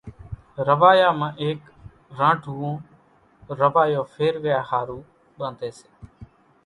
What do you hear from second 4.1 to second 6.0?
ڦيرِوِيا ۿارُو ٻانڌيَ سي۔